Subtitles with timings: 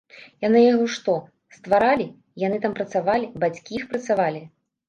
[0.45, 1.13] Яны яго што,
[1.57, 2.07] стваралі,
[2.47, 4.47] яны там працавалі, бацькі іх працавалі?!